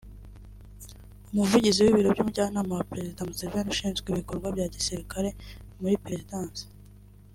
umuvugizi 1.31 1.79
w’ibiro 1.81 2.09
by’umujyanama 2.13 2.71
wa 2.75 2.87
Perezida 2.91 3.27
Museveni 3.27 3.69
ushinzwe 3.73 4.07
ibikorwa 4.09 4.47
bya 4.55 4.65
gisirikare 4.73 5.29
muri 5.81 6.01
Perezidansi 6.05 6.63